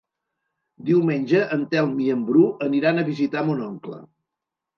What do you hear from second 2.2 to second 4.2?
Bru aniran a visitar mon oncle.